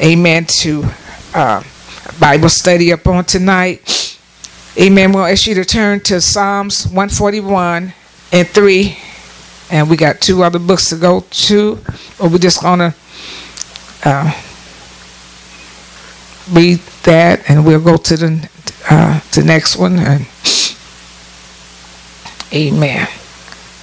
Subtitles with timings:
[0.00, 0.84] amen, to
[1.34, 1.62] uh,
[2.20, 4.18] Bible study up on tonight.
[4.78, 5.12] Amen.
[5.12, 7.94] We'll ask you to turn to Psalms 141
[8.32, 8.98] and 3.
[9.70, 11.78] And we got two other books to go to.
[12.18, 12.94] Or we're just going to
[14.04, 14.42] uh,
[16.52, 18.50] read that and we'll go to the,
[18.90, 19.98] uh, the next one.
[19.98, 20.26] And,
[22.52, 23.08] amen.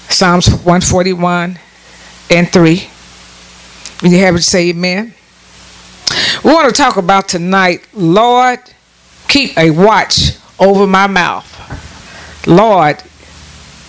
[0.09, 1.59] Psalms 141
[2.29, 2.89] and 3.
[4.01, 5.13] When you have it, say amen.
[6.43, 8.59] We want to talk about tonight, Lord,
[9.27, 11.49] keep a watch over my mouth.
[12.47, 13.01] Lord,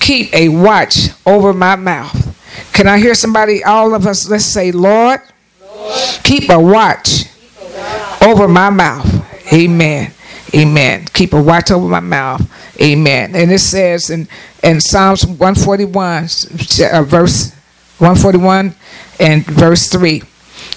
[0.01, 2.73] keep a watch over my mouth.
[2.73, 5.21] Can I hear somebody, all of us, let's say, Lord,
[5.61, 7.25] Lord keep a watch
[8.23, 9.53] over my mouth.
[9.53, 10.13] Amen.
[10.55, 11.05] Amen.
[11.13, 12.43] Keep a watch over my mouth.
[12.81, 13.35] Amen.
[13.35, 14.29] And it says in,
[14.63, 17.53] in Psalms 141, uh, verse
[17.99, 18.75] 141
[19.21, 20.23] and verse 3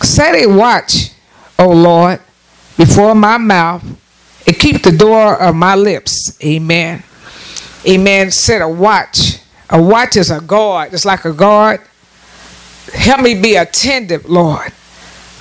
[0.02, 1.12] Set a watch
[1.60, 2.22] O Lord,
[2.78, 3.84] before my mouth
[4.46, 6.38] and keep the door of my lips.
[6.44, 7.04] Amen.
[7.86, 8.32] Amen.
[8.32, 9.40] Set a watch.
[9.70, 10.94] A watch is a guard.
[10.94, 11.82] It's like a guard.
[12.94, 14.72] Help me be attentive, Lord,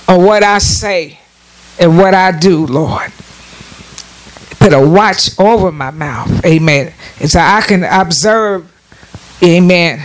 [0.07, 1.19] on what I say
[1.79, 3.11] and what I do, Lord.
[4.59, 6.43] Put a watch over my mouth.
[6.43, 6.93] Amen.
[7.21, 8.69] And so I can observe,
[9.41, 10.03] amen.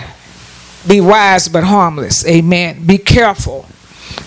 [0.86, 2.25] Be wise but harmless.
[2.27, 2.86] Amen.
[2.86, 3.67] Be careful.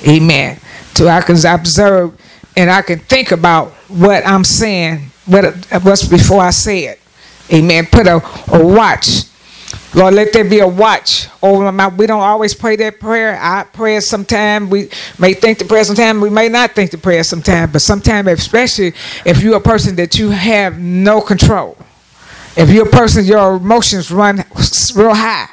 [0.06, 0.60] Amen
[0.96, 2.20] to I can observe
[2.58, 7.00] and I can think about what I'm saying, what what's before I say it.
[7.54, 7.86] Amen.
[7.86, 8.22] Put a,
[8.52, 9.24] a watch.
[9.94, 11.98] Lord, let there be a watch over my mouth.
[11.98, 13.38] We don't always pray that prayer.
[13.40, 14.70] I pray it sometime.
[14.70, 16.20] We may think the prayer sometime.
[16.20, 17.72] We may not think the prayer sometimes.
[17.72, 18.94] But sometimes, especially
[19.26, 21.78] if you're a person that you have no control,
[22.58, 24.44] if you're a person your emotions run
[24.96, 25.48] real high,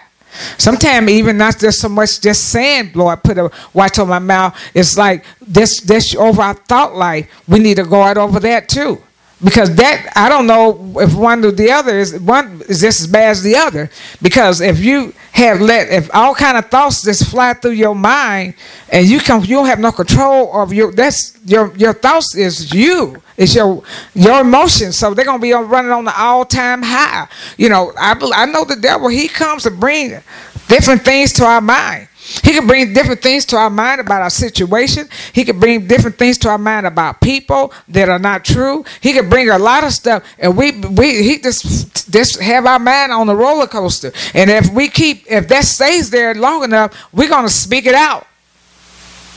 [0.58, 4.58] Sometimes even not just so much just saying, Lord, put a watch on my mouth.
[4.75, 7.28] It's like this this over our thought life.
[7.48, 9.03] We need to guard over that too
[9.43, 13.07] because that I don't know if one or the other is one is just as
[13.07, 13.91] bad as the other.
[14.21, 18.55] Because if you have let if all kind of thoughts just fly through your mind
[18.91, 22.72] and you come you don't have no control of your that's your your thoughts is
[22.72, 23.21] you.
[23.37, 23.83] It's your
[24.15, 24.99] your emotions.
[24.99, 27.27] So they're gonna be on, running on the all time high.
[27.56, 30.21] You know, I I know the devil he comes to bring
[30.69, 32.09] different things to our mind.
[32.41, 35.09] He can bring different things to our mind about our situation.
[35.32, 38.84] He can bring different things to our mind about people that are not true.
[39.00, 42.78] He can bring a lot of stuff, and we we he just just have our
[42.78, 44.12] mind on the roller coaster.
[44.34, 48.26] And if we keep if that stays there long enough, we're gonna speak it out.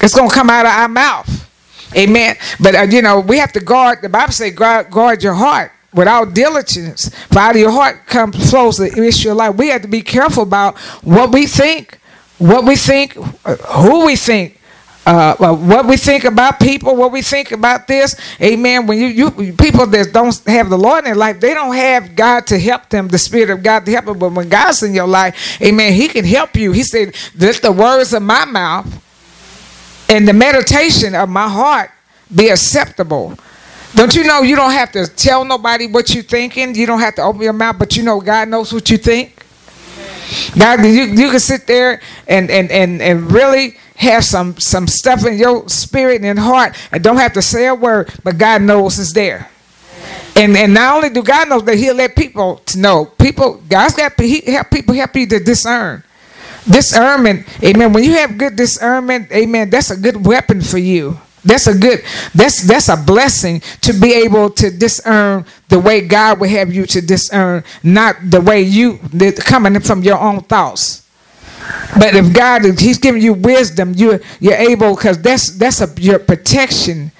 [0.02, 1.50] It's gonna come out of our mouth.
[1.98, 2.36] Amen.
[2.60, 4.02] But uh, you know we have to guard.
[4.02, 7.10] The Bible says guard, guard your heart without diligence.
[7.28, 9.56] For out of your heart comes flows the issue of life.
[9.56, 12.00] We have to be careful about what we think
[12.38, 14.60] what we think, who we think,
[15.06, 18.16] uh, what we think about people, what we think about this.
[18.42, 18.88] Amen.
[18.88, 22.16] When you, you people that don't have the Lord in their life, they don't have
[22.16, 24.18] God to help them, the Spirit of God to help them.
[24.18, 26.72] But when God's in your life, Amen, He can help you.
[26.72, 29.02] He said, "Let the words of my mouth
[30.10, 31.92] and the meditation of my heart
[32.34, 33.38] be acceptable."
[33.94, 36.76] Don't you know you don't have to tell nobody what you're thinking?
[36.76, 39.45] You don't have to open your mouth, but you know God knows what you think.
[40.58, 45.26] God, you, you can sit there and, and, and, and really have some, some stuff
[45.26, 49.00] in your spirit and heart and don't have to say a word, but God knows
[49.00, 49.50] it's there.
[50.36, 53.96] And and not only do God know that He'll let people to know, people God's
[53.96, 56.04] got He help people help you to discern.
[56.70, 57.94] Discernment, amen.
[57.94, 61.20] When you have good discernment, amen, that's a good weapon for you.
[61.46, 66.40] That's a good, that's that's a blessing to be able to discern the way God
[66.40, 69.00] would have you to discern, not the way you
[69.38, 71.08] coming from your own thoughts.
[71.98, 76.02] But if God is He's giving you wisdom, you you're able because that's that's a
[76.02, 77.12] your protection.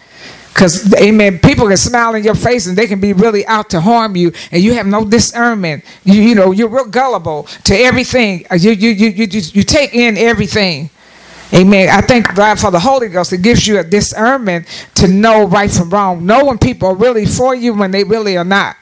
[0.50, 3.82] Because amen, people can smile in your face and they can be really out to
[3.82, 5.84] harm you, and you have no discernment.
[6.04, 8.46] You you know you're real gullible to everything.
[8.58, 10.90] You you you you you take in everything.
[11.56, 11.90] Amen.
[11.90, 13.32] I thank God for the Holy Ghost.
[13.32, 16.26] It gives you a discernment to know right from wrong.
[16.26, 18.76] Know when people are really for you when they really are not.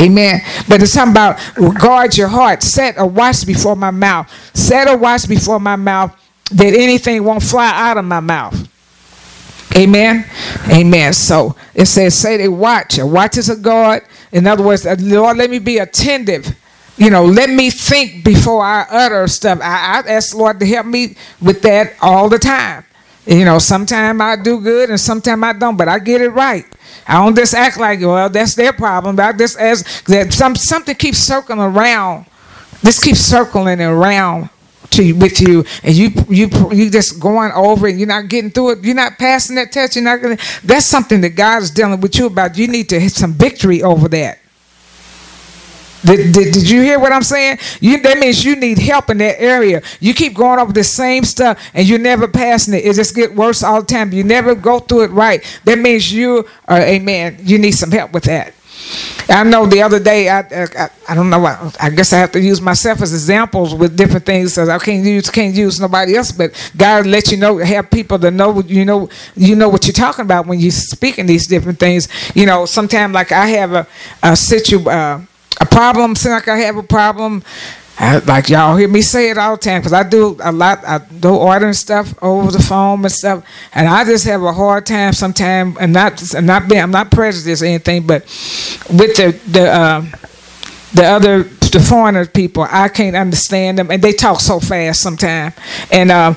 [0.00, 0.40] Amen.
[0.68, 1.38] But it's talking about
[1.80, 2.62] guard your heart.
[2.62, 4.30] Set a watch before my mouth.
[4.54, 6.14] Set a watch before my mouth
[6.52, 8.68] that anything won't fly out of my mouth.
[9.76, 10.24] Amen.
[10.70, 11.12] Amen.
[11.12, 12.98] So it says, say they watch.
[12.98, 14.02] A watch is a guard.
[14.32, 16.56] In other words, Lord, let me be attentive
[16.98, 19.60] you know, let me think before I utter stuff.
[19.62, 22.84] I, I ask Lord to help me with that all the time.
[23.24, 26.64] You know, sometimes I do good and sometimes I don't, but I get it right.
[27.06, 29.20] I don't just act like, well, that's their problem.
[29.20, 32.26] I just ask that some something keeps circling around.
[32.82, 34.50] This keeps circling around
[34.90, 37.96] to with you, and you you you just going over it.
[37.96, 38.84] You're not getting through it.
[38.84, 39.94] You're not passing that test.
[39.94, 40.38] You're not gonna.
[40.64, 42.56] That's something that God is dealing with you about.
[42.56, 44.38] You need to hit some victory over that.
[46.04, 47.58] Did, did, did, you hear what I'm saying?
[47.80, 49.82] You, that means you need help in that area.
[50.00, 52.84] You keep going over the same stuff and you're never passing it.
[52.84, 54.12] It just get worse all the time.
[54.12, 55.42] You never go through it right.
[55.64, 58.54] That means you are, amen, you need some help with that.
[59.28, 62.32] I know the other day, I, I, I don't know, I, I guess I have
[62.32, 64.54] to use myself as examples with different things.
[64.54, 68.18] So I can't use can't use nobody else, but God let you know, have people
[68.20, 71.78] to know you know you know what you're talking about when you're speaking these different
[71.78, 72.08] things.
[72.34, 73.86] You know, sometimes like I have a
[74.22, 74.88] a situ.
[74.88, 75.22] Uh,
[75.60, 77.42] a problem, seem like I have a problem.
[78.00, 80.84] I, like y'all hear me say it all the time because I do a lot.
[80.86, 83.44] I do ordering stuff over the phone and stuff,
[83.74, 85.76] and I just have a hard time sometimes.
[85.78, 88.22] And not, and not being, I'm not prejudiced or anything, but
[88.88, 90.04] with the the uh,
[90.94, 95.54] the other the foreigner people, I can't understand them, and they talk so fast sometimes.
[95.90, 96.34] And uh,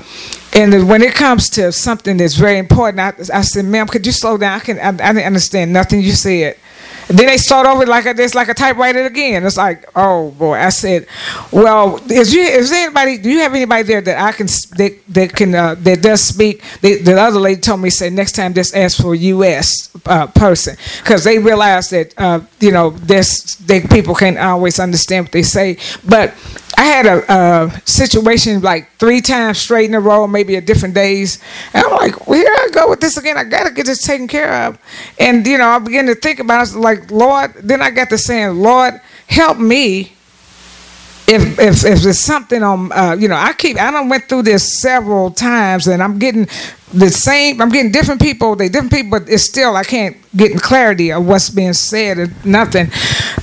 [0.54, 4.12] and when it comes to something that's very important, I, I said, "Ma'am, could you
[4.12, 4.60] slow down?
[4.60, 6.58] I can I, I didn't understand nothing you said."
[7.08, 9.46] Then they start over like a, it's like a typewriter again.
[9.46, 10.56] It's like, oh boy.
[10.56, 11.08] I said,
[11.52, 13.18] well, is you is anybody?
[13.18, 16.64] Do you have anybody there that I can that, that can uh, that does speak?
[16.82, 19.90] They, the other lady told me say next time just ask for a U.S.
[20.06, 25.26] Uh, person because they realize that uh, you know this they people can't always understand
[25.26, 25.78] what they say,
[26.08, 26.34] but
[26.82, 30.96] I had a, a, situation like three times straight in a row, maybe at different
[30.96, 31.38] days.
[31.76, 33.38] And I'm like, well, here I go with this again.
[33.38, 34.80] I got to get this taken care of.
[35.20, 36.76] And, you know, I began to think about it.
[36.76, 40.14] like, Lord, then I got to saying, Lord, help me.
[41.28, 44.42] If, if, if there's something on, uh, you know, I keep, I don't went through
[44.44, 46.48] this several times and I'm getting
[46.94, 50.60] the same, I'm getting different people, they different people, but it's still, I can't get
[50.62, 52.92] clarity of what's being said and nothing.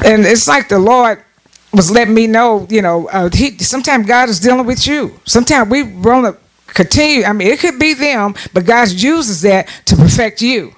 [0.05, 1.25] And it's like the Lord,
[1.73, 5.19] was letting me know, you know, uh, he sometimes God is dealing with you.
[5.25, 7.25] Sometimes we want to continue.
[7.25, 10.75] I mean, it could be them, but God uses that to perfect you.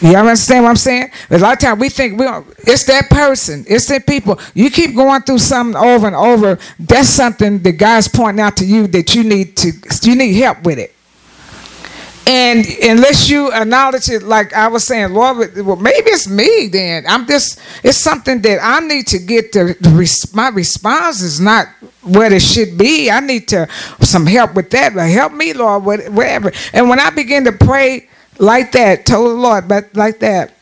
[0.00, 1.10] You understand what I'm saying?
[1.30, 2.26] A lot of times we think we
[2.58, 4.38] it's that person, it's that people.
[4.54, 6.58] You keep going through something over and over.
[6.78, 9.72] That's something that God's pointing out to you that you need to
[10.02, 10.92] you need help with it.
[12.28, 17.04] And unless you acknowledge it, like I was saying, Lord, well, maybe it's me then.
[17.06, 19.76] I'm just, it's something that I need to get to,
[20.34, 21.68] my response is not
[22.02, 23.12] what it should be.
[23.12, 23.68] I need to,
[24.00, 24.92] some help with that.
[24.92, 26.50] But help me, Lord, whatever.
[26.72, 28.08] And when I begin to pray
[28.38, 30.54] like that, told the Lord, but like that,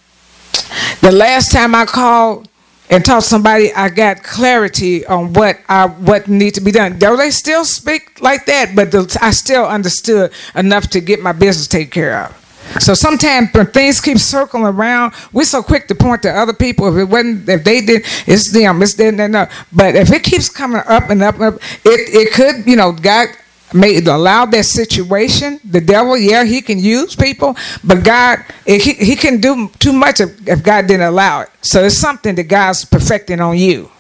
[1.01, 2.49] the last time I called,
[2.91, 6.99] and taught somebody I got clarity on what I what need to be done.
[6.99, 11.33] Though they still speak like that, but the, I still understood enough to get my
[11.33, 12.41] business taken care of.
[12.81, 16.89] So sometimes when things keep circling around, we're so quick to point to other people.
[16.89, 19.47] If it wasn't, if they did, it's them, it's them, and no.
[19.73, 21.55] But if it keeps coming up and up and up,
[21.85, 23.29] it it could, you know, God
[23.75, 25.61] may allow that situation.
[25.65, 30.21] The devil, yeah, he can use people, but God, he, he can do too much
[30.21, 31.51] if, if God didn't allow it.
[31.61, 33.91] So it's something that God's perfecting on you.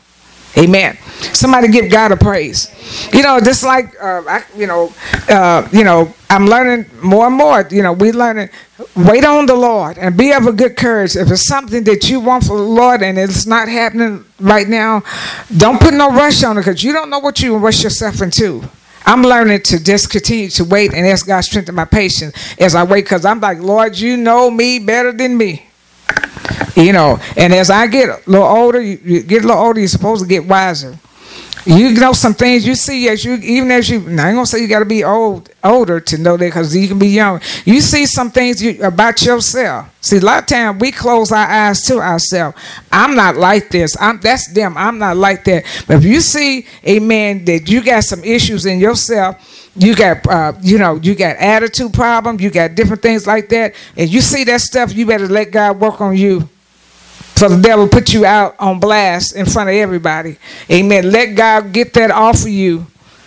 [0.57, 0.97] Amen.
[1.33, 2.71] Somebody give God a praise.
[3.13, 4.95] You know, just like uh, I, you know,
[5.29, 7.67] uh, you know, I'm learning more and more.
[7.69, 8.51] You know, we learning.
[8.95, 11.17] Wait on the Lord and be of a good courage.
[11.17, 15.03] If it's something that you want for the Lord and it's not happening right now,
[15.57, 18.63] don't put no rush on it because you don't know what you rush yourself into.
[19.07, 22.85] I'm learning to just continue to wait and ask God strengthen my patience as I
[22.85, 25.67] wait because I'm like, Lord, you know me better than me.
[26.77, 29.81] You know, and as I get a little older, you, you get a little older,
[29.81, 30.99] you're supposed to get wiser.
[31.67, 33.97] You know some things you see as you even as you.
[34.01, 36.87] I ain't gonna say you got to be old older to know that because you
[36.87, 37.41] can be young.
[37.65, 39.89] You see some things you, about yourself.
[40.03, 42.59] See, a lot of times we close our eyes to ourselves.
[42.93, 43.97] I'm not like this.
[43.99, 44.77] I'm that's them.
[44.77, 45.65] I'm not like that.
[45.87, 49.63] But if you see, a man that you got some issues in yourself.
[49.77, 52.39] You got, uh, you know, you got attitude problem.
[52.39, 54.95] You got different things like that, and you see that stuff.
[54.95, 56.49] You better let God work on you
[57.37, 60.37] so the devil put you out on blast in front of everybody.
[60.71, 61.11] Amen.
[61.11, 62.87] Let God get that off of you.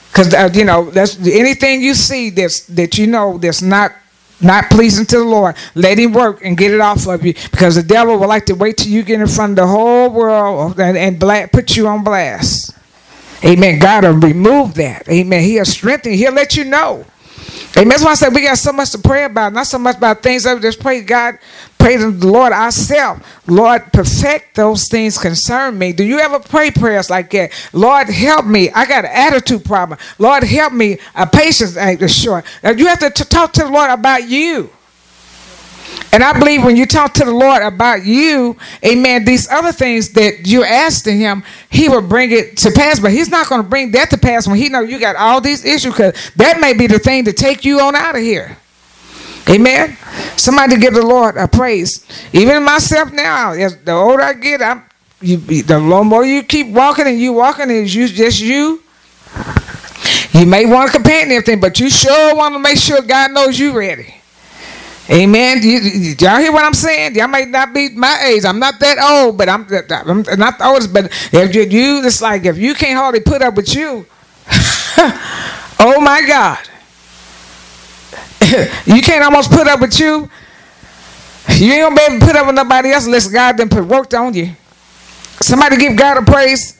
[0.10, 3.92] Because, uh, you know, that's anything you see that's, that you know that's not
[4.40, 5.56] not pleasing to the Lord.
[5.74, 8.54] Let him work and get it off of you because the devil will like to
[8.54, 11.88] wait till you get in front of the whole world and, and bla- put you
[11.88, 12.76] on blast.
[13.44, 13.80] Amen.
[13.80, 15.08] God will remove that.
[15.10, 15.42] Amen.
[15.44, 16.14] He'll strengthen.
[16.14, 17.06] He'll let you know.
[17.78, 17.90] Amen.
[17.90, 19.54] That's why I said we got so much to pray about.
[19.54, 21.38] Not so much about things that just pray God,
[21.78, 23.22] pray to the Lord ourselves.
[23.46, 25.94] Lord, perfect those things concern me.
[25.94, 27.52] Do you ever pray prayers like that?
[27.74, 28.72] Lord, help me.
[28.72, 30.00] I got an attitude problem.
[30.18, 30.98] Lord, help me.
[31.14, 32.46] A patience ain't short.
[32.64, 34.72] Now, You have to talk to the Lord about you.
[36.12, 40.10] And I believe when you talk to the Lord about you, amen, these other things
[40.14, 43.00] that you're asking him, he will bring it to pass.
[43.00, 45.42] But he's not going to bring that to pass when he know you got all
[45.42, 48.58] these issues because that may be the thing to take you on out of here.
[49.50, 49.98] Amen.
[50.36, 52.06] Somebody give the Lord a praise.
[52.34, 54.84] Even myself now, as the older I get, I'm
[55.22, 58.84] you, the more you keep walking and you walking and you just you.
[60.32, 63.58] You may want a companion everything, but you sure want to make sure God knows
[63.58, 64.17] you ready.
[65.10, 65.62] Amen.
[65.62, 65.80] You,
[66.20, 67.16] y'all hear what I'm saying?
[67.16, 68.44] Y'all might not be my age.
[68.44, 70.94] I'm not that old, but I'm, I'm not the oldest.
[70.94, 74.06] But if you, you, it's like if you can't hardly put up with you,
[75.80, 76.60] oh my God,
[78.86, 80.30] you can't almost put up with you.
[81.50, 83.86] You ain't gonna be able to put up with nobody else unless God then put
[83.86, 84.52] work on you.
[85.42, 86.77] Somebody give God a praise.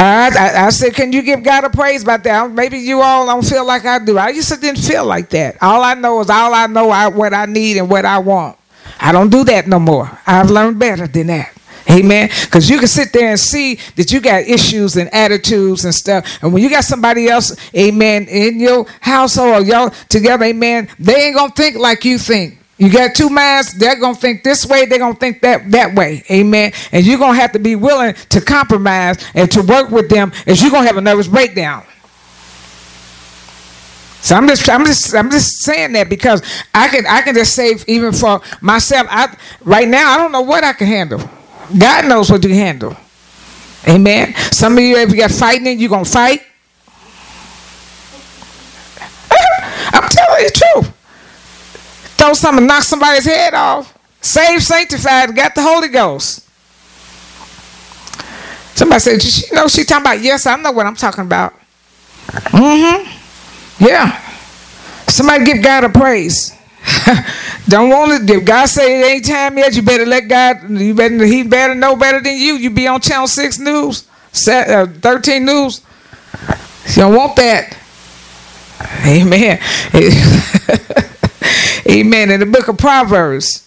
[0.00, 2.52] I, I, I, said, can you give God a praise about that?
[2.52, 4.16] Maybe you all don't feel like I do.
[4.16, 5.60] I used to didn't feel like that.
[5.60, 8.56] All I know is all I know I, what I need and what I want.
[9.00, 10.08] I don't do that no more.
[10.24, 11.52] I've learned better than that.
[11.90, 12.30] Amen.
[12.44, 16.42] Because you can sit there and see that you got issues and attitudes and stuff.
[16.42, 21.36] And when you got somebody else, amen, in your household, y'all together, amen, they ain't
[21.36, 22.58] going to think like you think.
[22.78, 25.68] You got two minds, they're going to think this way, they're going to think that,
[25.72, 26.22] that way.
[26.30, 26.72] Amen.
[26.92, 30.32] And you're going to have to be willing to compromise and to work with them
[30.46, 31.84] as you're going to have a nervous breakdown.
[34.20, 36.40] So I'm just, I'm just, I'm just saying that because
[36.72, 39.08] I can, I can just say even for myself.
[39.10, 41.20] I right now I don't know what I can handle.
[41.76, 42.96] God knows what you handle.
[43.88, 44.34] Amen.
[44.52, 46.42] Some of you, if you got fighting, you're gonna fight.
[49.94, 50.97] I'm telling you the truth
[52.18, 53.96] throw something, knock somebody's head off.
[54.20, 56.44] Saved, sanctified, got the Holy Ghost.
[58.74, 60.20] Somebody said, you know she talking about?
[60.20, 61.54] Yes, I know what I'm talking about.
[62.26, 63.84] Mm-hmm.
[63.84, 64.20] Yeah.
[65.06, 66.52] Somebody give God a praise.
[67.68, 68.34] Don't want to.
[68.34, 70.70] If God say it ain't time yet, you better let God.
[70.70, 71.24] You better.
[71.24, 72.54] He better know better than you.
[72.54, 74.06] You be on channel six news,
[74.48, 75.82] uh, thirteen news.
[76.88, 77.76] You don't want that.
[79.04, 79.60] Amen.
[81.98, 82.30] Amen.
[82.30, 83.64] In the book of Proverbs.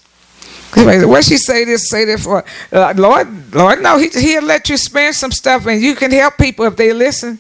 [0.74, 4.76] What she say this, say that for uh, Lord, Lord, no, he, he'll let you
[4.76, 7.40] experience some stuff and you can help people if they listen.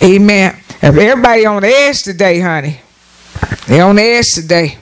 [0.00, 0.56] Amen.
[0.80, 2.80] Everybody on the edge today, honey,
[3.66, 4.78] they on the edge today.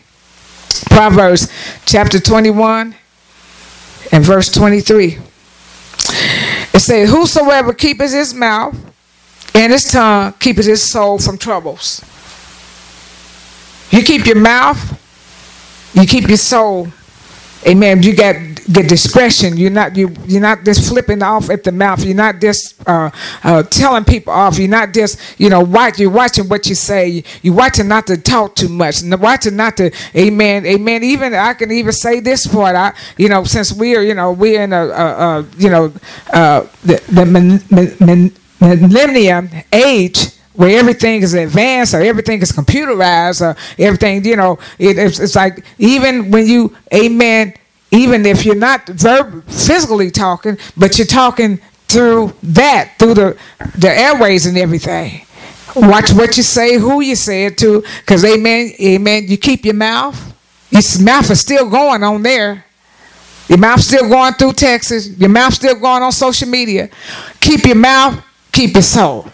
[0.91, 1.49] Proverbs
[1.87, 2.95] chapter 21
[4.13, 5.19] and verse 23.
[6.75, 8.77] It says, Whosoever keepeth his mouth
[9.55, 12.05] and his tongue keepeth his soul from troubles.
[13.91, 14.79] You keep your mouth,
[15.95, 16.89] you keep your soul.
[17.67, 18.03] Amen.
[18.03, 18.37] You got
[18.73, 19.57] good discretion.
[19.57, 22.05] You're not you you're not just flipping off at the mouth.
[22.05, 23.11] You're not just uh,
[23.43, 24.59] uh, telling people off.
[24.59, 25.99] You're not just you know watch.
[25.99, 27.25] You're watching what you say.
[27.43, 29.03] You're watching not to talk too much.
[29.03, 29.91] And watching not to.
[30.15, 30.65] Amen.
[30.67, 31.03] Amen.
[31.03, 32.77] Even I can even say this part.
[32.77, 35.93] I you know since we're you know we're in a, a, a you know
[36.33, 44.25] uh, the the millennium age where everything is advanced or everything is computerized or everything,
[44.25, 47.55] you know, it, it's, it's like even when you, amen,
[47.91, 51.59] even if you're not verb, physically talking, but you're talking
[51.89, 53.39] through that, through the,
[53.77, 55.23] the airways and everything.
[55.77, 59.75] Watch what you say, who you say it to, because amen, amen, you keep your
[59.75, 60.35] mouth.
[60.71, 62.65] Your mouth is still going on there.
[63.49, 65.09] Your mouth still going through Texas.
[65.17, 66.91] Your mouth still going on social media.
[67.41, 69.31] Keep your mouth, keep your soul.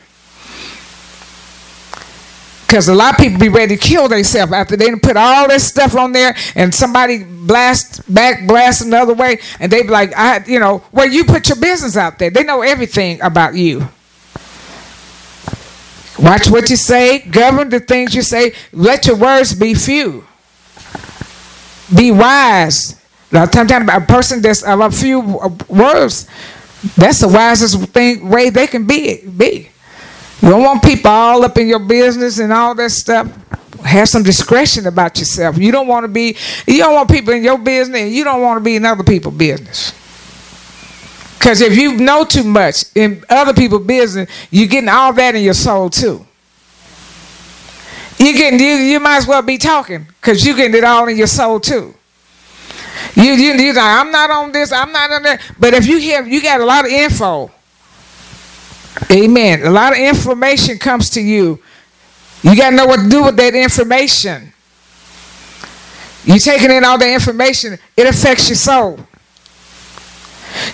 [2.72, 5.68] Because a lot of people be ready to kill themselves after they put all this
[5.68, 10.42] stuff on there and somebody blast back blast another way and they be like, I
[10.46, 12.30] you know, well you put your business out there.
[12.30, 13.80] They know everything about you.
[16.18, 20.24] Watch what you say, govern the things you say, let your words be few.
[21.94, 22.98] Be wise.
[23.30, 25.20] Now, sometimes a person that's of a few
[25.68, 26.26] words,
[26.96, 29.26] that's the wisest thing way they can be.
[29.26, 29.68] Be.
[30.42, 33.30] You don't want people all up in your business and all that stuff.
[33.84, 35.56] Have some discretion about yourself.
[35.56, 38.42] You don't want to be, you don't want people in your business and you don't
[38.42, 39.92] want to be in other people's business.
[41.38, 45.42] Because if you know too much in other people's business, you're getting all that in
[45.42, 46.26] your soul too.
[48.18, 51.16] You getting you, you might as well be talking because you're getting it all in
[51.16, 51.94] your soul too.
[53.14, 55.40] You you you like I'm not on this, I'm not on that.
[55.58, 57.50] But if you have you got a lot of info
[59.10, 59.62] Amen.
[59.62, 61.60] A lot of information comes to you.
[62.42, 64.52] You got to know what to do with that information.
[66.24, 68.98] You taking in all the information, it affects your soul.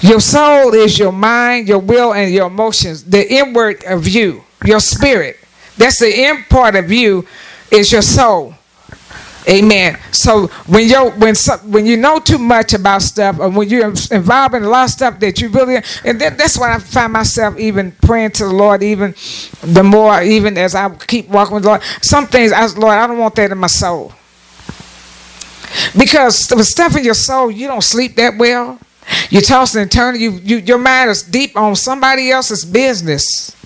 [0.00, 4.80] Your soul is your mind, your will, and your emotions, the inward of you, your
[4.80, 5.38] spirit.
[5.76, 7.26] That's the in part of you,
[7.70, 8.54] is your soul.
[9.48, 9.98] Amen.
[10.12, 13.86] So when you when some, when you know too much about stuff, or when you're
[13.86, 17.14] involved in a lot of stuff that you really, and that, that's why I find
[17.14, 19.14] myself even praying to the Lord, even
[19.62, 21.82] the more, even as I keep walking with the Lord.
[22.02, 24.12] Some things, I Lord, I don't want that in my soul,
[25.98, 28.78] because the stuff in your soul, you don't sleep that well.
[29.30, 30.20] You're tossing and turning.
[30.20, 33.56] You, you your mind is deep on somebody else's business.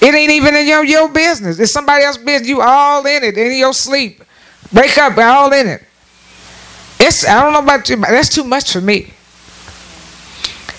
[0.00, 1.60] It ain't even in your, your business.
[1.60, 2.48] It's somebody else's business.
[2.48, 4.24] You all in it in your sleep.
[4.72, 5.82] Wake up, we're all in it.
[7.00, 9.12] It's I don't know about you, but that's too much for me.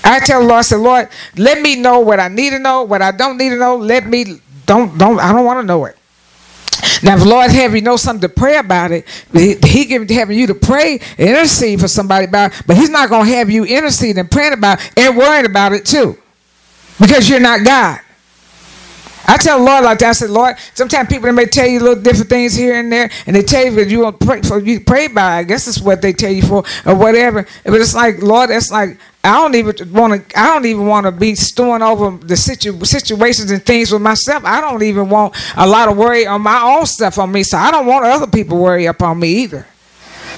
[0.03, 2.83] I tell the Lord, I said, Lord, let me know what I need to know,
[2.83, 3.75] what I don't need to know.
[3.75, 5.95] Let me don't don't I don't want to know it.
[7.01, 10.37] Now, if the Lord have you know something to pray about it, He, give having
[10.37, 13.49] you to pray and intercede for somebody about it, but He's not going to have
[13.49, 16.17] you intercede and praying about it and worrying about it too,
[16.99, 17.99] because you're not God.
[19.27, 20.09] I tell the Lord like that.
[20.09, 23.35] I said, Lord, sometimes people may tell you little different things here and there, and
[23.35, 25.37] they tell you that you want to pray for you pray by.
[25.37, 27.45] I guess that's what they tell you for, or whatever.
[27.63, 30.39] But it's like, Lord, that's like I don't even want to.
[30.39, 34.45] I don't even want to be stewing over the situ, situations and things with myself.
[34.45, 37.43] I don't even want a lot of worry on my own stuff on me.
[37.43, 39.67] So I don't want other people worry up on me either.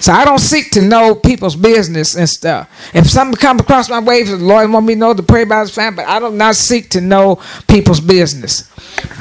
[0.01, 2.67] So I don't seek to know people's business and stuff.
[2.91, 5.62] If something comes across my way, the Lord want me to know to pray about
[5.62, 8.67] his family, but I do not seek to know people's business.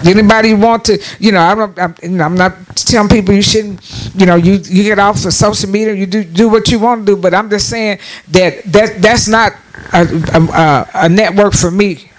[0.07, 4.37] Anybody want to, you know, I'm, I'm, I'm, not telling people you shouldn't, you know,
[4.37, 7.21] you, you get off of social media, you do do what you want to do,
[7.21, 9.53] but I'm just saying that that that's not
[9.93, 12.11] a, a, a network for me.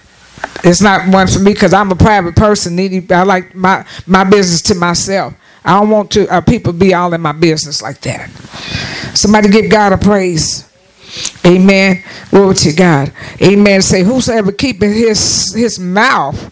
[0.63, 2.79] It's not one for me because I'm a private person.
[2.79, 5.33] I like my my business to myself.
[5.63, 8.29] I don't want to uh, people be all in my business like that.
[9.13, 10.67] Somebody give God a praise.
[11.45, 12.03] Amen.
[12.29, 13.13] Glory to God.
[13.41, 13.81] Amen.
[13.81, 16.51] Say, whosoever keeping his his mouth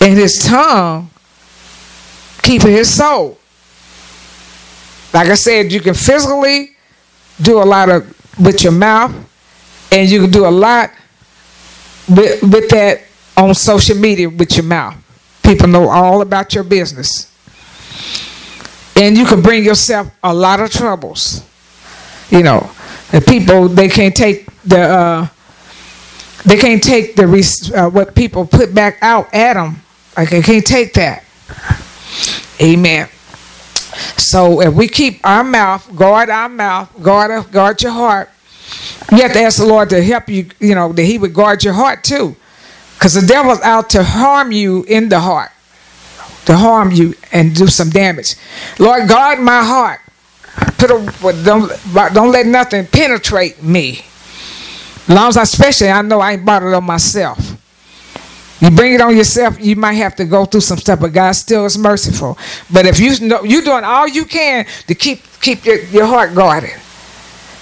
[0.00, 1.10] and his tongue,
[2.42, 3.38] keeping his soul.
[5.12, 6.76] Like I said, you can physically
[7.40, 9.14] do a lot of with your mouth,
[9.90, 10.90] and you can do a lot
[12.08, 13.02] with, with that
[13.36, 14.94] on social media with your mouth.
[15.42, 17.32] People know all about your business
[18.96, 21.44] and you can bring yourself a lot of troubles.
[22.30, 22.70] You know,
[23.12, 25.28] the people they can't take the uh,
[26.44, 29.82] they can't take the uh, what people put back out at them.
[30.16, 31.24] Like they can't take that.
[32.60, 33.08] Amen.
[34.16, 38.30] So if we keep our mouth, guard our mouth, guard guard your heart.
[39.12, 40.48] You have to ask the Lord to help you.
[40.58, 42.34] You know that He would guard your heart too,
[42.94, 45.52] because the devil's out to harm you in the heart
[46.46, 48.34] to harm you and do some damage.
[48.78, 50.00] Lord, guard my heart.
[50.78, 51.70] Put a, don't,
[52.14, 54.04] don't let nothing penetrate me.
[55.02, 57.56] As long as I, especially, I know I ain't bought it on myself.
[58.60, 61.32] You bring it on yourself, you might have to go through some stuff, but God
[61.32, 62.38] still is merciful.
[62.72, 66.34] But if you know you're doing all you can to keep keep your, your heart
[66.34, 66.70] guarded.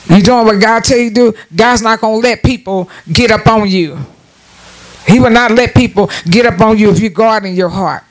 [0.09, 3.47] You're doing what God tell you to do, God's not gonna let people get up
[3.49, 3.99] on you.
[5.07, 8.05] He will not let people get up on you if you're guarding your heart.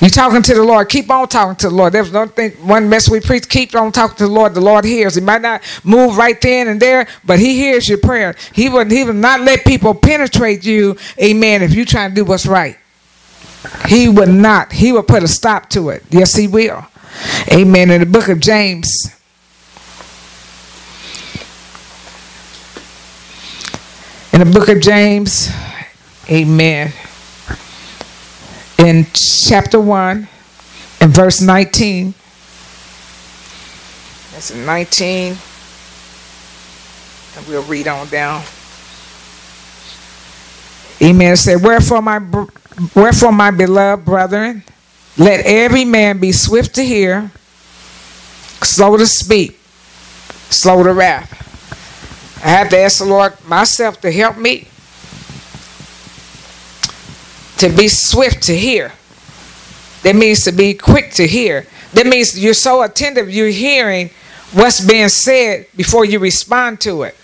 [0.00, 0.88] You talking to the Lord.
[0.88, 1.92] Keep on talking to the Lord.
[1.92, 3.48] There's no thing, one mess we preach.
[3.48, 4.54] Keep on talking to the Lord.
[4.54, 5.16] The Lord hears.
[5.16, 8.36] He might not move right then and there, but He hears your prayer.
[8.52, 12.24] He will, he will not let people penetrate you, amen, if you trying to do
[12.24, 12.78] what's right.
[13.88, 14.72] He will not.
[14.72, 16.04] He will put a stop to it.
[16.10, 16.86] Yes, He will.
[17.52, 17.90] Amen.
[17.90, 19.14] In the book of James.
[24.32, 25.50] In the book of James,
[26.30, 26.92] amen
[28.78, 30.28] in chapter 1
[31.00, 32.14] and verse 19.
[34.32, 35.36] That's 19.
[37.36, 38.42] And we'll read on down.
[41.02, 41.36] Amen.
[41.36, 42.18] Said, Wherefore, my
[42.94, 44.64] wherefore, my beloved brethren,
[45.16, 47.30] let every man be swift to hear,
[48.62, 49.58] slow to speak,
[50.50, 51.34] slow to wrath.
[52.44, 54.68] I have to ask the Lord myself to help me
[57.58, 58.92] to be swift to hear.
[60.02, 61.66] That means to be quick to hear.
[61.92, 64.10] That means you're so attentive, you're hearing
[64.52, 67.16] what's being said before you respond to it.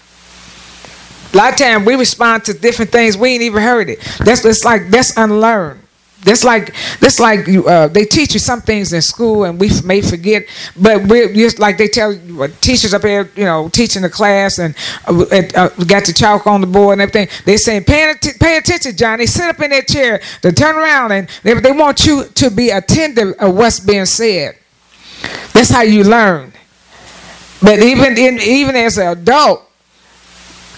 [1.33, 4.01] A lot of times we respond to different things we ain't even heard it.
[4.21, 5.81] That's it's like that's unlearned.
[6.25, 10.01] That's like that's like uh, they teach you some things in school and we may
[10.01, 14.09] forget, but we're just like they tell uh, teachers up here, you know, teaching the
[14.09, 14.75] class and
[15.07, 15.23] uh,
[15.55, 17.29] uh, got the chalk on the board and everything.
[17.45, 19.27] They saying pay, att- pay attention, Johnny.
[19.27, 20.21] Sit up in that chair.
[20.41, 24.57] Turn around and they, they want you to be attentive of what's being said.
[25.53, 26.53] That's how you learn.
[27.63, 29.63] But even in, even as an adult,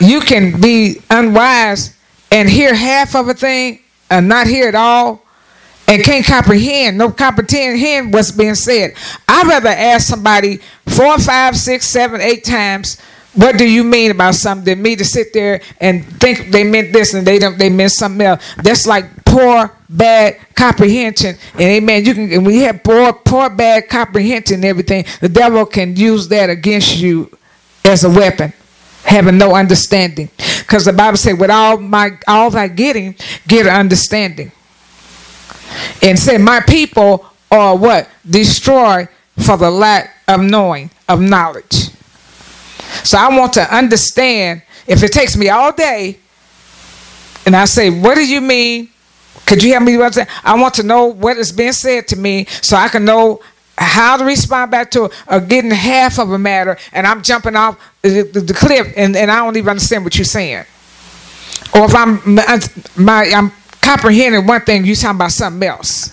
[0.01, 1.97] you can be unwise
[2.33, 3.81] and hear half of a thing
[4.11, 5.23] and not hear it all
[5.89, 8.95] and can't comprehend, no comprehend what's being said.
[9.29, 13.01] I'd rather ask somebody four, five, six, seven, eight times,
[13.35, 16.93] what do you mean about something than me to sit there and think they meant
[16.93, 18.43] this and they don't they meant something else.
[18.57, 21.37] That's like poor, bad comprehension.
[21.53, 22.05] And amen.
[22.07, 26.49] You can and we have poor, poor, bad comprehension everything, the devil can use that
[26.49, 27.31] against you
[27.85, 28.53] as a weapon
[29.03, 30.31] having no understanding.
[30.37, 33.15] Because the Bible said with all my all thy getting,
[33.47, 34.51] get understanding.
[36.03, 38.09] And said, My people are what?
[38.29, 41.91] Destroyed for the lack of knowing, of knowledge.
[43.05, 44.63] So I want to understand.
[44.87, 46.19] If it takes me all day,
[47.45, 48.91] and I say, What do you mean?
[49.47, 49.97] Could you help me?
[50.45, 53.41] I want to know what is being said to me so I can know
[53.79, 57.79] how to respond back to or getting half of a matter and I'm jumping off
[58.03, 60.65] the, the, the cliff and, and I don't even understand what you're saying.
[61.75, 62.21] Or if I'm
[62.97, 63.53] my I'm
[63.87, 66.13] comprehending one thing, you're talking about something else.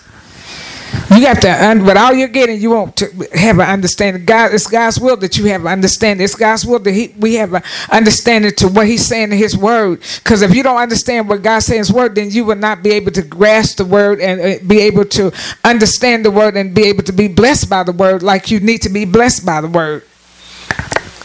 [1.10, 4.24] You got to, with all you're getting, you want to have an understanding.
[4.24, 6.22] God, it's God's will that you have an understanding.
[6.22, 9.56] It's God's will that he, we have an understanding to what He's saying in His
[9.56, 10.00] Word.
[10.22, 12.82] Because if you don't understand what God says in His Word, then you will not
[12.82, 15.32] be able to grasp the Word and uh, be able to
[15.64, 18.82] understand the Word and be able to be blessed by the Word like you need
[18.82, 20.04] to be blessed by the Word.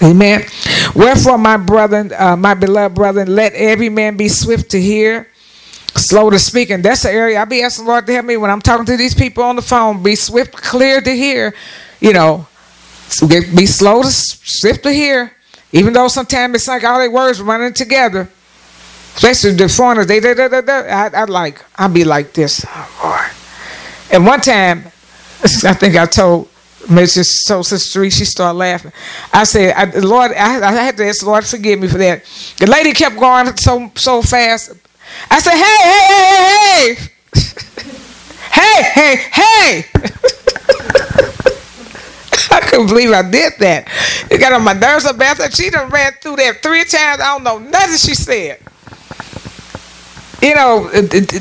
[0.01, 0.45] Amen.
[0.95, 5.27] Wherefore, my brother, uh, my beloved brother, let every man be swift to hear
[5.95, 6.69] slow to speak.
[6.69, 8.97] And that's the area I be asking Lord to help me when I'm talking to
[8.97, 10.03] these people on the phone.
[10.03, 11.53] Be swift, clear to hear.
[11.99, 12.47] You know,
[13.19, 15.33] be slow to swift to hear.
[15.71, 18.29] Even though sometimes it's like all their words running together.
[19.15, 22.65] Especially the foreigners, they, they, they, they, I, I like, I'll be like this.
[22.67, 23.29] Oh, Lord.
[24.11, 24.85] And one time,
[25.43, 26.47] I think I told
[26.87, 27.25] Mrs.
[27.45, 28.91] Sosa Street, she started laughing.
[29.33, 32.23] I said, I, Lord, I, I had to ask Lord, forgive me for that.
[32.57, 34.71] The lady kept going so so fast.
[35.29, 37.43] I said, hey, hey, hey,
[38.51, 39.81] hey, hey, hey.
[39.81, 40.09] Hey.
[42.51, 43.87] I couldn't believe I did that.
[44.31, 47.21] It got on my nerves so that she done ran through that three times.
[47.21, 48.59] I don't know nothing she said.
[50.41, 50.89] You know,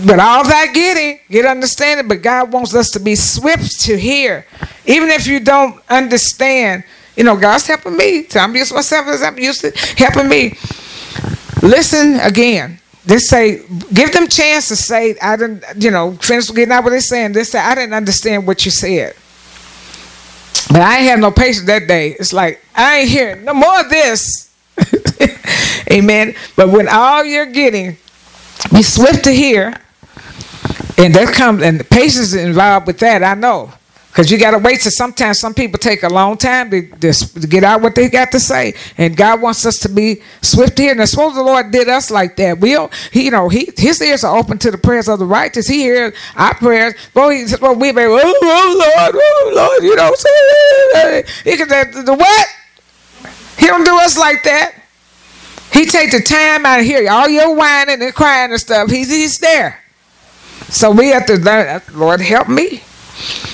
[0.07, 4.45] but all that getting, get understanding, but God wants us to be swift to hear.
[4.87, 6.83] Even if you don't understand,
[7.17, 8.25] you know, God's helping me.
[8.25, 10.59] So I'm used myself as I'm used to helping me.
[11.63, 12.81] Listen again.
[13.09, 13.63] Just say,
[13.95, 17.33] give them chance to say, I didn't, you know, finish getting out what they're saying.
[17.33, 19.15] They say, I didn't understand what you said.
[20.69, 22.11] But I ain't have no patience that day.
[22.11, 24.53] It's like, I ain't hearing no more of this.
[25.91, 26.35] Amen.
[26.55, 27.97] But when all you're getting,
[28.71, 29.75] be swift to hear,
[30.99, 33.73] and that comes, and the patience is involved with that, I know.
[34.09, 34.81] Because you got to wait.
[34.81, 38.33] So sometimes some people take a long time to, to, get out what they got
[38.33, 40.93] to say, and God wants us to be swift here.
[40.93, 42.59] And I suppose the Lord did us like that.
[42.59, 42.77] We,
[43.13, 45.69] he, you know, he His ears are open to the prayers of the righteous.
[45.69, 46.95] He hears our prayers.
[47.15, 50.13] Well, he, well we may, oh, oh Lord, oh Lord, you know,
[51.45, 52.49] he can the, the what?
[53.59, 54.75] He don't do us like that.
[55.73, 58.91] He take the time out of here, all your whining and crying and stuff.
[58.91, 59.83] He's he's there.
[60.71, 61.83] So we have to learn.
[61.95, 62.83] Lord, help me.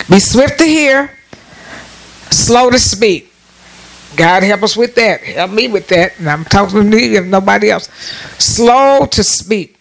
[0.09, 1.11] Be swift to hear,
[2.31, 3.33] slow to speak.
[4.17, 5.23] God help us with that.
[5.23, 6.19] Help me with that.
[6.19, 7.89] And I'm talking to you if nobody else.
[8.39, 9.77] Slow to speak.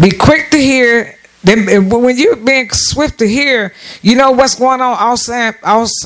[0.00, 1.16] Be quick to hear.
[1.44, 4.96] Then when you're being swift to hear, you know what's going on.
[4.96, 5.52] Also,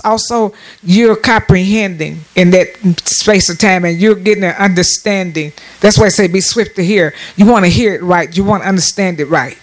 [0.02, 5.52] also you're comprehending in that space of time, and you're getting an understanding.
[5.80, 7.12] That's why I say be swift to hear.
[7.36, 8.34] You want to hear it right.
[8.34, 9.58] You want to understand it right.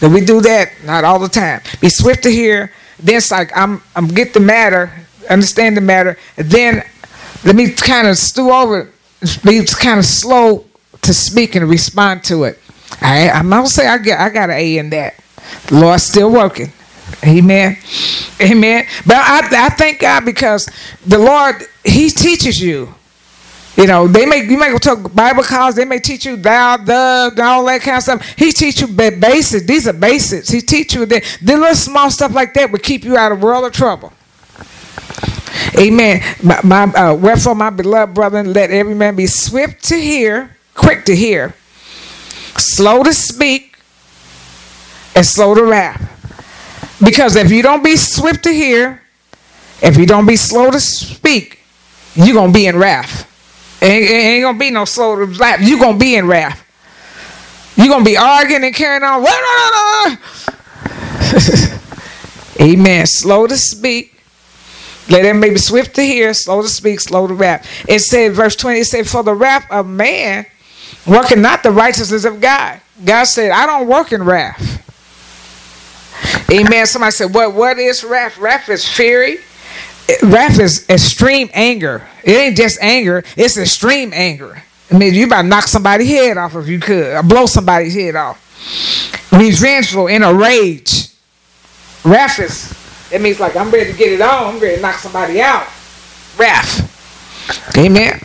[0.00, 1.60] Then we do that not all the time.
[1.80, 4.92] Be swift to hear, then it's like I'm I'm get the matter,
[5.28, 6.84] understand the matter, then
[7.44, 8.90] let me kind of stew over,
[9.44, 10.64] be kind of slow
[11.02, 12.58] to speak and respond to it.
[13.00, 15.14] I I'm gonna say I get I got an A in that.
[15.66, 16.72] The Lord's still working.
[17.24, 17.76] Amen.
[18.40, 18.86] Amen.
[19.06, 20.68] But I, I thank God because
[21.06, 22.94] the Lord, He teaches you.
[23.76, 26.76] You know, they may you may go to Bible college, they may teach you thou,
[26.76, 28.34] the, all that kind of stuff.
[28.38, 29.66] He teach you basics.
[29.66, 30.48] These are basics.
[30.48, 33.42] He teach you that the little small stuff like that would keep you out of
[33.42, 34.12] world of trouble.
[35.78, 36.22] Amen.
[36.42, 41.04] My, my uh, wherefore, my beloved brethren, let every man be swift to hear, quick
[41.06, 41.54] to hear,
[42.56, 43.76] slow to speak,
[45.16, 46.10] and slow to wrath.
[47.04, 49.02] Because if you don't be swift to hear,
[49.82, 51.58] if you don't be slow to speak,
[52.14, 53.30] you're gonna be in wrath.
[53.84, 55.60] Ain't, ain't gonna be no slow to laugh.
[55.60, 56.62] You gonna be in wrath.
[57.76, 59.22] You gonna be arguing and carrying on.
[62.60, 63.06] Amen.
[63.06, 64.12] Slow to speak.
[65.10, 67.68] Let them be swift to hear, slow to speak, slow to wrath.
[67.86, 70.46] It said, verse 20, it said, For the wrath of man
[71.06, 72.80] working not the righteousness of God.
[73.04, 74.80] God said, I don't work in wrath.
[76.50, 76.86] Amen.
[76.86, 77.52] Somebody said, "What?
[77.54, 78.38] What is wrath?
[78.38, 79.38] Wrath is fury.
[80.22, 82.06] Wrath is extreme anger.
[82.22, 84.62] It ain't just anger; it's extreme anger.
[84.90, 87.94] I mean, you about to knock somebody's head off if you could, or blow somebody's
[87.94, 88.40] head off.
[89.32, 91.08] Revengeful in a rage.
[92.04, 93.12] Wrath is.
[93.12, 94.54] It means like I'm ready to get it on.
[94.54, 95.66] I'm ready to knock somebody out.
[96.38, 96.90] Wrath.
[97.76, 98.20] Amen.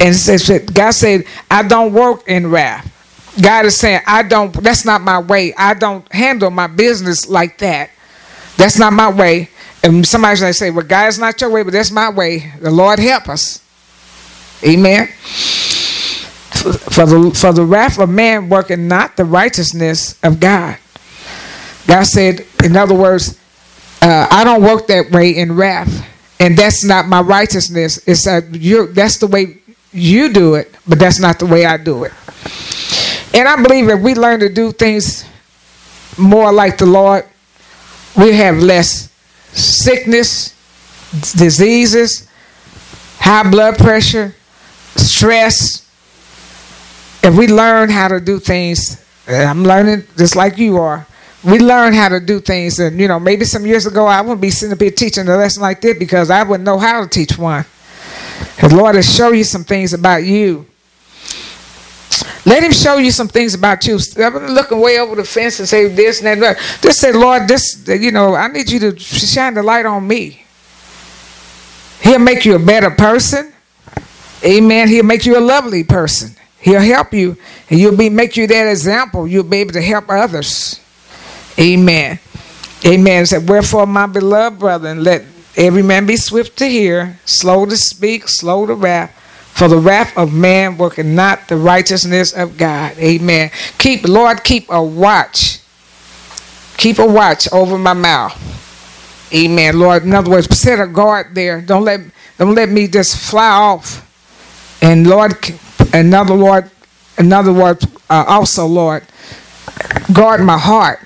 [0.00, 2.90] And says God said, "I don't work in wrath."
[3.40, 5.54] God is saying, I don't, that's not my way.
[5.54, 7.90] I don't handle my business like that.
[8.56, 9.50] That's not my way.
[9.84, 12.50] And somebody's going to say, well, God is not your way, but that's my way.
[12.58, 13.62] The Lord help us.
[14.66, 15.08] Amen.
[15.08, 20.78] For the, for the wrath of man working not the righteousness of God.
[21.86, 23.38] God said, in other words,
[24.00, 26.08] uh, I don't work that way in wrath.
[26.40, 28.02] And that's not my righteousness.
[28.08, 29.58] It's uh, you that's the way
[29.92, 32.12] you do it, but that's not the way I do it.
[33.34, 35.24] And I believe if we learn to do things
[36.18, 37.26] more like the Lord,
[38.16, 39.13] we have less
[39.54, 40.50] sickness,
[41.36, 42.28] diseases,
[43.18, 44.34] high blood pressure,
[44.96, 45.80] stress.
[47.22, 51.06] If we learn how to do things, I'm learning just like you are.
[51.42, 54.40] We learn how to do things, and you know, maybe some years ago I wouldn't
[54.40, 57.08] be sitting up here teaching a lesson like this because I wouldn't know how to
[57.08, 57.64] teach one.
[58.60, 60.66] The Lord will show you some things about you
[62.46, 63.98] let him show you some things about you.
[64.16, 66.58] Looking way over the fence and say this and that.
[66.82, 70.44] Just say, Lord, this, you know, I need you to shine the light on me.
[72.02, 73.52] He'll make you a better person.
[74.44, 74.88] Amen.
[74.88, 76.36] He'll make you a lovely person.
[76.60, 77.36] He'll help you,
[77.70, 79.26] and you'll be make you that example.
[79.26, 80.80] You'll be able to help others.
[81.58, 82.18] Amen.
[82.86, 83.26] Amen.
[83.26, 85.24] Said, wherefore, my beloved brethren, let
[85.56, 89.20] every man be swift to hear, slow to speak, slow to wrath
[89.54, 92.98] for the wrath of man working not the righteousness of God.
[92.98, 93.52] Amen.
[93.78, 95.60] Keep, Lord, keep a watch.
[96.76, 98.36] Keep a watch over my mouth.
[99.32, 99.78] Amen.
[99.78, 101.60] Lord, in other words, set a guard there.
[101.60, 102.00] Don't let
[102.36, 104.02] don't let me just fly off.
[104.82, 105.34] And Lord,
[105.92, 106.68] another Lord,
[107.16, 109.04] another word uh, also, Lord,
[110.12, 110.98] guard my heart.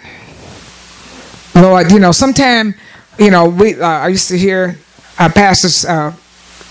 [1.55, 2.77] Lord, you know, sometimes,
[3.19, 4.79] you know, we uh, I used to hear
[5.19, 6.15] our pastors uh,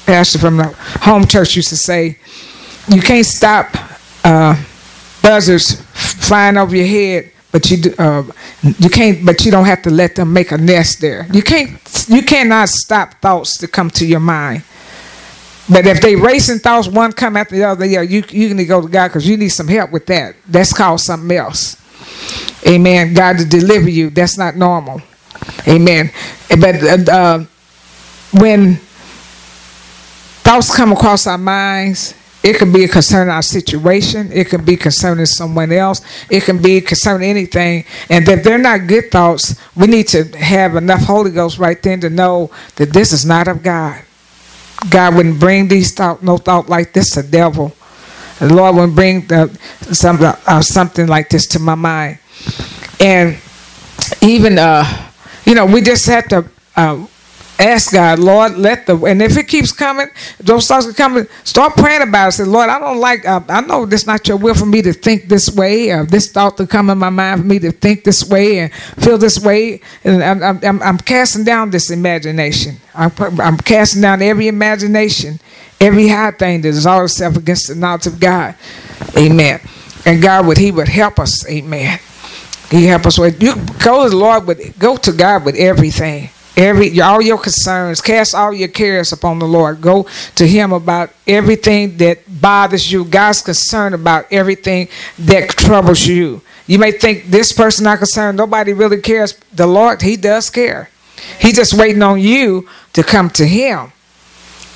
[0.07, 2.17] pastor from the home church used to say,
[2.87, 3.67] you can't stop
[4.23, 4.55] uh,
[5.21, 5.81] buzzards
[6.27, 8.23] flying over your head, but you uh,
[8.79, 9.25] you can't.
[9.25, 11.27] But you don't have to let them make a nest there.
[11.31, 11.79] You can't.
[12.07, 14.63] You cannot stop thoughts to come to your mind.
[15.69, 18.65] But if they racing thoughts, one come after the other, yeah, you you need to
[18.65, 20.35] go to God because you need some help with that.
[20.47, 21.75] That's called something else.
[22.65, 23.13] Amen.
[23.13, 24.09] God to deliver you.
[24.09, 25.01] That's not normal.
[25.67, 26.11] Amen.
[26.49, 27.39] But uh,
[28.33, 28.79] when
[30.47, 32.15] thoughts come across our minds.
[32.41, 34.31] It could be concerning our situation.
[34.31, 35.99] It could be concerning someone else.
[36.29, 37.83] It can be concerning anything.
[38.09, 41.99] And if they're not good thoughts, we need to have enough Holy Ghost right then
[41.99, 44.01] to know that this is not of God.
[44.89, 47.75] God wouldn't bring these thought, no thought like this to devil.
[48.39, 49.49] The Lord wouldn't bring the,
[49.91, 52.19] some, uh, something like this to my mind.
[53.01, 53.37] And
[54.21, 54.85] even, uh,
[55.43, 57.05] you know, we just have to uh,
[57.59, 60.07] ask God, Lord, let the and if it keeps coming,
[60.39, 61.27] those thoughts are coming.
[61.43, 62.31] Start praying about it.
[62.33, 63.27] Say, Lord, I don't like.
[63.27, 66.31] Uh, I know this not your will for me to think this way, or this
[66.31, 69.39] thought to come in my mind for me to think this way and feel this
[69.39, 69.81] way.
[70.03, 72.77] And I'm, I'm, I'm casting down this imagination.
[72.93, 75.39] I'm, I'm casting down every imagination,
[75.79, 78.55] every high thing that is all itself against the knowledge of God.
[79.17, 79.59] Amen.
[80.05, 81.47] And God would He would help us.
[81.47, 81.99] Amen.
[82.69, 86.29] He help us with you go to the Lord with go to God with everything
[86.57, 89.79] every all your concerns cast all your cares upon the lord.
[89.79, 93.05] Go to him about everything that bothers you.
[93.05, 94.89] God's concerned about everything
[95.19, 96.41] that troubles you.
[96.65, 98.37] You may think this person not concerned.
[98.37, 99.33] Nobody really cares.
[99.53, 100.89] The lord he does care.
[101.39, 103.93] He's just waiting on you to come to him.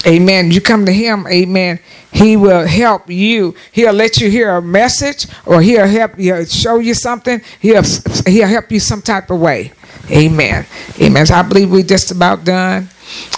[0.06, 0.50] Amen.
[0.50, 1.80] You come to him amen.
[2.12, 3.56] He will help you.
[3.72, 7.42] He'll let you hear a message or he'll help you show you something.
[7.60, 7.84] He'll
[8.26, 9.74] he'll help you some type of way
[10.10, 10.66] Amen.
[11.00, 11.26] Amen.
[11.26, 12.90] So I believe we're just about done.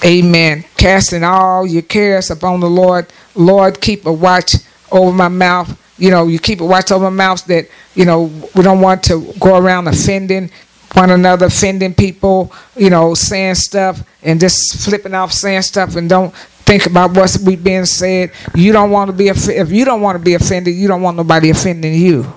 [0.03, 0.65] Amen.
[0.77, 3.11] Casting all your cares upon the Lord.
[3.35, 4.55] Lord, keep a watch
[4.91, 5.79] over my mouth.
[5.97, 8.23] You know, you keep a watch over my mouth that, you know,
[8.55, 10.49] we don't want to go around offending
[10.93, 16.09] one another, offending people, you know, saying stuff and just flipping off saying stuff and
[16.09, 16.33] don't
[16.65, 18.31] think about what's being said.
[18.55, 21.17] You don't want to be if you don't want to be offended, you don't want
[21.17, 22.31] nobody offending you.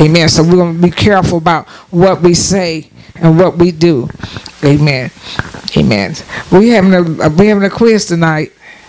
[0.00, 0.28] Amen.
[0.28, 4.08] So we're going to be careful about what we say and what we do.
[4.64, 5.10] Amen.
[5.76, 6.14] Amen.
[6.50, 8.52] We having a we having a quiz tonight.